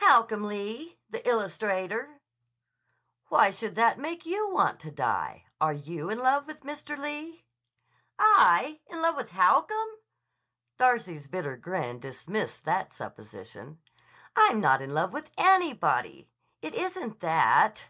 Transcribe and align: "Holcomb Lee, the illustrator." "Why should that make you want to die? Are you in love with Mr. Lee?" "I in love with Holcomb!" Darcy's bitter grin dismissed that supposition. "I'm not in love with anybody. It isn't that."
"Holcomb 0.00 0.42
Lee, 0.44 0.98
the 1.08 1.26
illustrator." 1.26 2.20
"Why 3.28 3.50
should 3.50 3.74
that 3.76 3.98
make 3.98 4.26
you 4.26 4.50
want 4.50 4.80
to 4.80 4.90
die? 4.90 5.46
Are 5.62 5.72
you 5.72 6.10
in 6.10 6.18
love 6.18 6.46
with 6.46 6.60
Mr. 6.60 6.98
Lee?" 6.98 7.46
"I 8.18 8.80
in 8.88 9.00
love 9.00 9.16
with 9.16 9.30
Holcomb!" 9.30 9.88
Darcy's 10.76 11.26
bitter 11.26 11.56
grin 11.56 12.00
dismissed 12.00 12.64
that 12.66 12.92
supposition. 12.92 13.80
"I'm 14.36 14.60
not 14.60 14.82
in 14.82 14.92
love 14.92 15.14
with 15.14 15.30
anybody. 15.38 16.28
It 16.60 16.74
isn't 16.74 17.20
that." 17.20 17.86